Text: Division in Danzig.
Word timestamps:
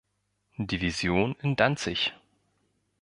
Division 0.57 1.35
in 1.43 1.55
Danzig. 1.55 2.15